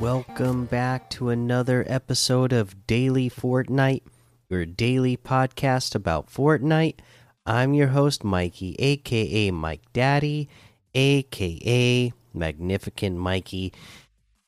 [0.00, 4.00] Welcome back to another episode of Daily Fortnite,
[4.48, 7.00] your daily podcast about Fortnite.
[7.44, 10.48] I'm your host, Mikey, aka Mike Daddy,
[10.94, 13.74] aka Magnificent Mikey.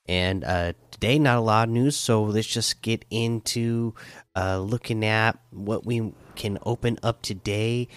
[0.06, 3.92] And uh, today, not a lot of news, so let's just get into
[4.34, 7.88] uh, looking at what we can open up today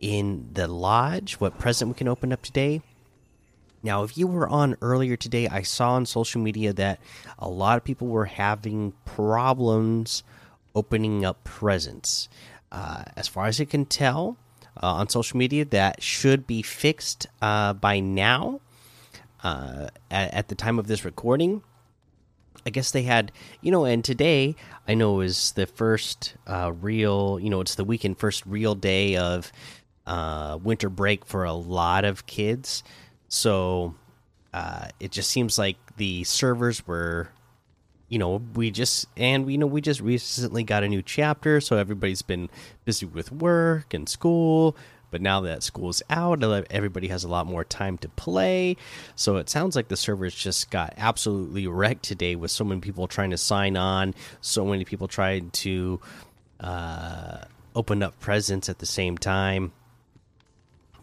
[0.00, 2.82] in the lodge, what present we can open up today.
[3.84, 7.00] Now, if you were on earlier today, I saw on social media that
[7.38, 10.22] a lot of people were having problems
[10.74, 12.30] opening up presents.
[12.72, 14.38] Uh, as far as I can tell
[14.82, 18.60] uh, on social media, that should be fixed uh, by now.
[19.42, 21.62] Uh, at, at, the time of this recording,
[22.64, 24.56] I guess they had, you know, and today
[24.88, 29.16] I know is the first uh, real, you know, it's the weekend first real day
[29.16, 29.52] of
[30.06, 32.82] uh, winter break for a lot of kids.
[33.34, 33.96] So
[34.52, 37.30] uh, it just seems like the servers were,
[38.08, 41.76] you know, we just and you know we just recently got a new chapter, so
[41.76, 42.48] everybody's been
[42.84, 44.76] busy with work and school.
[45.10, 48.76] But now that school's out, everybody has a lot more time to play.
[49.16, 53.08] So it sounds like the servers just got absolutely wrecked today with so many people
[53.08, 56.00] trying to sign on, so many people trying to
[56.60, 57.38] uh,
[57.74, 59.72] open up presents at the same time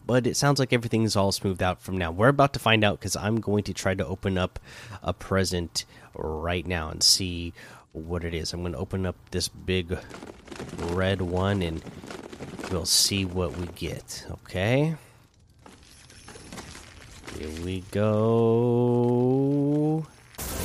[0.05, 2.11] but it sounds like everything's all smoothed out from now.
[2.11, 4.59] We're about to find out because I'm going to try to open up
[5.03, 7.53] a present right now and see
[7.93, 8.53] what it is.
[8.53, 9.97] I'm going to open up this big
[10.77, 11.83] red one and
[12.71, 14.25] we'll see what we get.
[14.31, 14.95] Okay.
[17.37, 18.85] Here we go.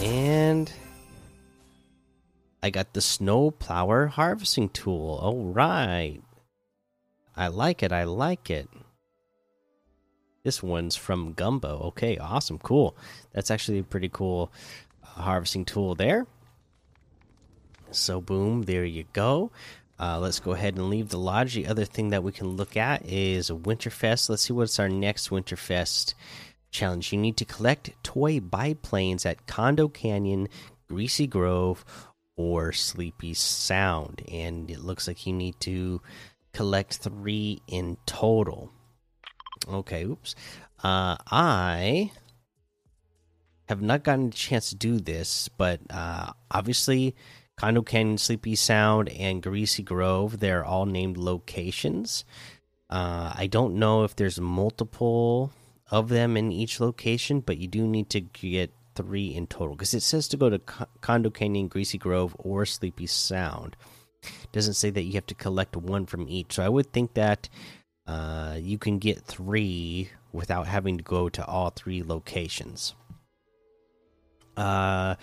[0.03, 0.73] And
[2.62, 5.19] I got the snow plower harvesting tool.
[5.23, 6.20] All right.
[7.36, 7.92] I like it.
[7.92, 8.69] I like it.
[10.46, 11.89] This one's from Gumbo.
[11.89, 12.96] Okay, awesome, cool.
[13.33, 14.52] That's actually a pretty cool
[15.02, 16.24] uh, harvesting tool there.
[17.90, 19.51] So, boom, there you go.
[19.98, 21.55] Uh, let's go ahead and leave the lodge.
[21.55, 24.30] The other thing that we can look at is Winterfest.
[24.30, 26.14] Let's see what's our next Winterfest
[26.70, 27.13] challenge.
[27.13, 30.48] You need to collect toy biplanes at Condo Canyon,
[30.89, 31.84] Greasy Grove,
[32.36, 34.23] or Sleepy Sound.
[34.30, 36.01] And it looks like you need to
[36.52, 38.70] collect three in total.
[39.68, 40.34] Okay, oops.
[40.82, 42.12] Uh, I
[43.68, 47.14] have not gotten a chance to do this, but uh, obviously,
[47.56, 52.24] Condo Canyon, Sleepy Sound, and Greasy Grove, they're all named locations.
[52.88, 55.52] Uh, I don't know if there's multiple
[55.90, 59.94] of them in each location, but you do need to get three in total because
[59.94, 60.58] it says to go to
[61.00, 63.77] Condo Canyon, Greasy Grove, or Sleepy Sound.
[64.22, 66.54] It doesn't say that you have to collect one from each.
[66.54, 67.48] So I would think that
[68.06, 72.94] uh, you can get three without having to go to all three locations.
[74.56, 75.17] Uh,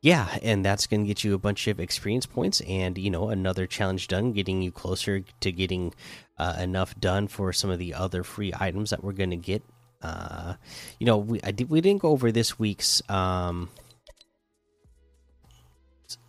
[0.00, 3.30] yeah, and that's going to get you a bunch of experience points and, you know,
[3.30, 5.94] another challenge done, getting you closer to getting
[6.36, 9.62] uh, enough done for some of the other free items that we're going to get.
[10.02, 10.54] Uh,
[10.98, 13.70] you know, we I did, we didn't go over this week's um,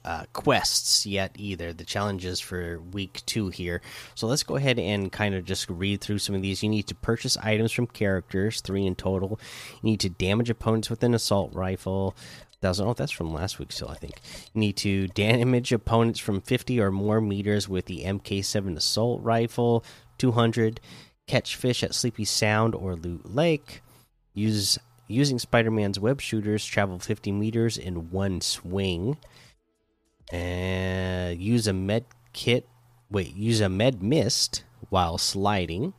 [0.05, 1.73] uh, quests yet either.
[1.73, 3.81] The challenges for week two here.
[4.13, 6.61] So let's go ahead and kind of just read through some of these.
[6.61, 9.39] You need to purchase items from characters, three in total.
[9.81, 12.15] You need to damage opponents with an assault rifle.
[12.61, 12.87] Thousand.
[12.87, 13.89] Oh, that's from last week still.
[13.89, 14.21] I think
[14.53, 19.83] you need to damage opponents from 50 or more meters with the MK7 assault rifle.
[20.19, 20.79] 200.
[21.27, 23.81] Catch fish at Sleepy Sound or Loot Lake.
[24.33, 26.65] Use using Spider-Man's web shooters.
[26.65, 29.17] Travel 50 meters in one swing
[30.31, 32.67] and use a med kit.
[33.09, 35.93] Wait, use a med mist while sliding.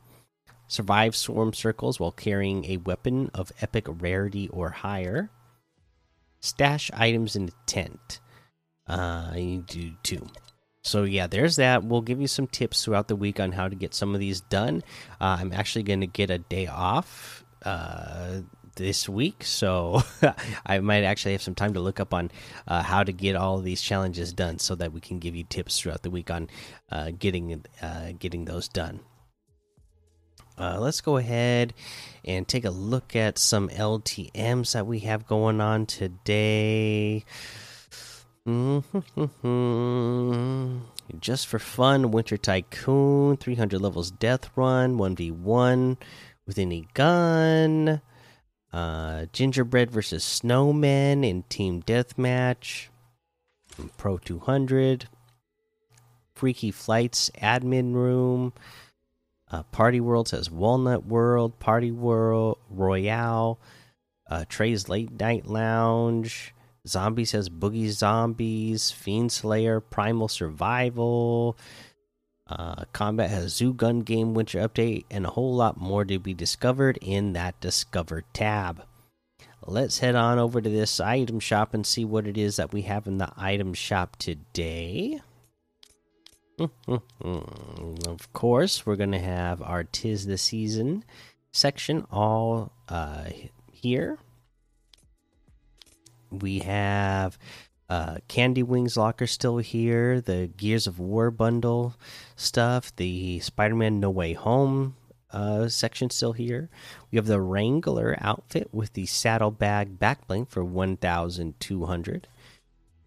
[0.67, 5.29] Survive storm circles while carrying a weapon of epic rarity or higher.
[6.39, 8.19] Stash items in the tent.
[8.85, 10.27] Uh, you do two.
[10.81, 11.83] So yeah, there's that.
[11.83, 14.41] We'll give you some tips throughout the week on how to get some of these
[14.41, 14.83] done.
[15.19, 18.41] Uh, I'm actually going to get a day off uh,
[18.77, 20.01] this week, so
[20.65, 22.31] I might actually have some time to look up on
[22.67, 25.43] uh, how to get all of these challenges done, so that we can give you
[25.43, 26.49] tips throughout the week on
[26.91, 29.01] uh, getting uh, getting those done.
[30.57, 31.73] Uh, let's go ahead
[32.25, 37.23] and take a look at some LTM's that we have going on today.
[41.19, 45.97] Just for fun, Winter Tycoon, 300 levels death run, 1v1
[46.47, 48.01] with any gun.
[48.73, 52.87] Uh, Gingerbread versus Snowmen in Team Deathmatch.
[53.97, 55.07] Pro 200.
[56.33, 58.53] Freaky Flights Admin Room.
[59.49, 61.59] Uh, Party World says Walnut World.
[61.59, 63.59] Party World Royale.
[64.29, 66.53] Uh, Trey's Late Night Lounge.
[66.87, 71.57] Zombie says Boogie Zombies, Fiend Slayer, Primal Survival.
[72.49, 76.33] Uh, Combat has Zoo Gun Game Winter Update, and a whole lot more to be
[76.33, 78.83] discovered in that Discover tab.
[79.65, 82.83] Let's head on over to this item shop and see what it is that we
[82.83, 85.19] have in the item shop today.
[86.87, 91.03] of course, we're going to have our Tis the Season
[91.51, 93.25] section all uh,
[93.71, 94.17] here.
[96.31, 97.37] We have
[97.89, 101.95] uh, Candy Wings Locker still here, the Gears of War bundle
[102.35, 104.95] stuff, the Spider Man No Way Home
[105.31, 106.69] uh, section still here.
[107.11, 112.27] We have the Wrangler outfit with the saddlebag backbling for 1,200.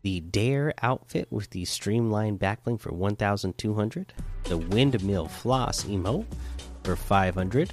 [0.02, 4.14] The Dare outfit with the streamlined backbling for 1,200.
[4.44, 6.24] The Windmill Floss emote
[6.84, 7.72] for 500.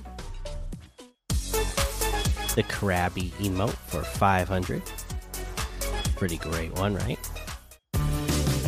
[1.29, 4.81] The Krabby emote for 500
[6.17, 7.19] pretty great one, right?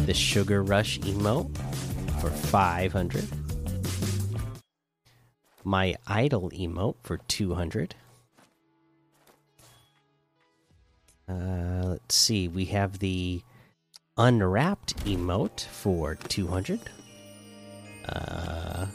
[0.05, 1.57] The Sugar Rush emote
[2.21, 3.27] for 500.
[5.63, 7.95] My Idol emote for 200.
[11.27, 11.33] Uh,
[11.85, 13.41] let's see, we have the
[14.17, 16.79] Unwrapped emote for 200.
[18.07, 18.85] Uh,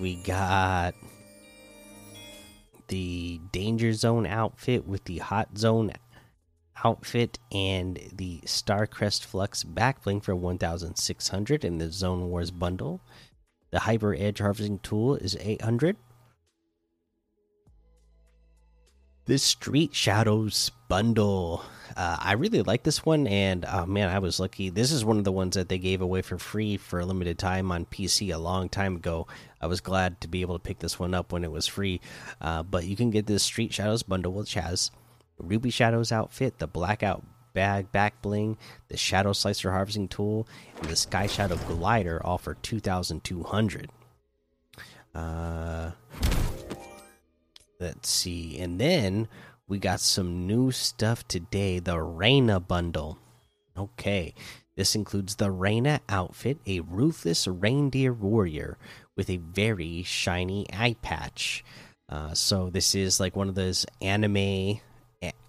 [0.00, 0.94] we got
[2.86, 5.90] the Danger Zone outfit with the Hot Zone
[6.84, 13.00] outfit and the Starcrest Flux backbling for 1600 in the Zone Wars bundle.
[13.70, 15.96] The Hyper Edge harvesting tool is 800.
[19.26, 21.64] This Street Shadows bundle.
[21.96, 24.70] Uh, I really like this one, and uh, man, I was lucky.
[24.70, 27.36] This is one of the ones that they gave away for free for a limited
[27.36, 29.26] time on PC a long time ago.
[29.60, 32.00] I was glad to be able to pick this one up when it was free.
[32.40, 34.92] Uh, but you can get this Street Shadows bundle, which has
[35.38, 40.46] Ruby Shadows outfit, the Blackout bag back bling, the Shadow Slicer harvesting tool,
[40.80, 43.90] and the Sky Shadow glider, all for two thousand two hundred.
[45.14, 45.92] Uh,
[47.80, 49.28] let's see, and then
[49.66, 51.78] we got some new stuff today.
[51.78, 53.18] The Reina bundle.
[53.78, 54.34] Okay,
[54.76, 58.78] this includes the Reina outfit, a ruthless reindeer warrior
[59.16, 61.64] with a very shiny eye patch.
[62.08, 64.80] Uh, so this is like one of those anime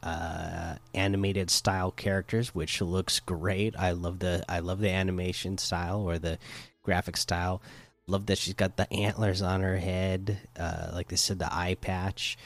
[0.04, 3.76] uh, animated style characters, which looks great.
[3.78, 6.38] I love the I love the animation style or the
[6.84, 7.62] graphic style.
[8.08, 11.76] Love that she's got the antlers on her head, uh, like they said, the eye
[11.80, 12.38] patch.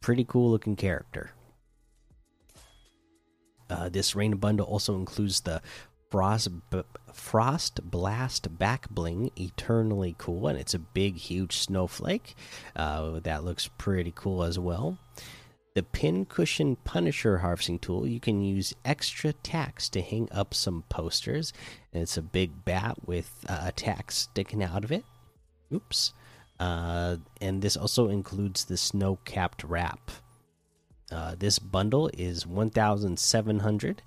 [0.00, 1.30] Pretty cool looking character.
[3.70, 5.62] Uh, this Reina bundle also includes the
[6.10, 6.48] frost
[7.12, 12.34] frost blast back bling, eternally cool, and it's a big, huge snowflake.
[12.74, 14.98] Uh, that looks pretty cool as well
[15.74, 21.52] the Pincushion Punisher harvesting tool, you can use extra tacks to hang up some posters.
[21.92, 25.04] And it's a big bat with uh, a tack sticking out of it.
[25.72, 26.12] Oops.
[26.60, 30.12] Uh, and this also includes the snow capped wrap.
[31.10, 34.02] Uh, this bundle is 1,700.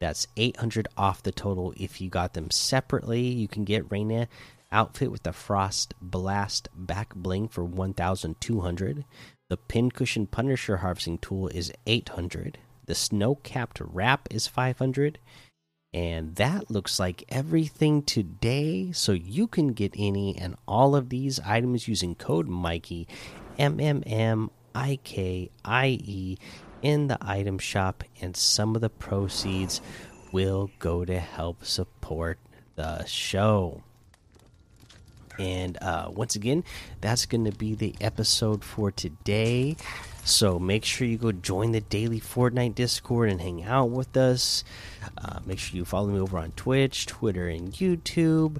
[0.00, 3.22] That's 800 off the total if you got them separately.
[3.22, 4.28] You can get Reina
[4.70, 9.04] outfit with the Frost Blast back bling for 1,200.
[9.50, 12.58] The Pincushion Punisher harvesting tool is 800.
[12.86, 15.18] The Snow Capped Wrap is 500.
[15.92, 18.92] And that looks like everything today.
[18.92, 23.08] So you can get any and all of these items using code Mikey,
[23.58, 26.38] M M M I K I E,
[26.80, 28.04] in the item shop.
[28.20, 29.80] And some of the proceeds
[30.30, 32.38] will go to help support
[32.76, 33.82] the show.
[35.38, 36.64] And uh, once again,
[37.00, 39.76] that's going to be the episode for today.
[40.24, 44.64] So make sure you go join the daily Fortnite Discord and hang out with us.
[45.16, 48.58] Uh, make sure you follow me over on Twitch, Twitter, and YouTube.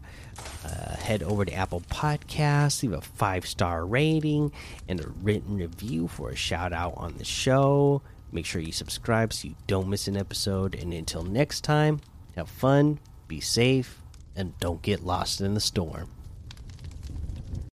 [0.64, 4.52] Uh, head over to Apple Podcasts, leave a five star rating
[4.88, 8.00] and a written review for a shout out on the show.
[8.32, 10.74] Make sure you subscribe so you don't miss an episode.
[10.74, 12.00] And until next time,
[12.36, 14.00] have fun, be safe,
[14.34, 16.08] and don't get lost in the storm.